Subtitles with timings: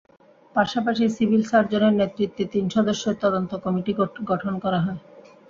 [0.55, 3.91] পাশাপাশি সিভিল সার্জনের নেতৃত্বে তিন সদস্যের তদন্ত কমিটি
[4.31, 4.99] গঠন করা হয়।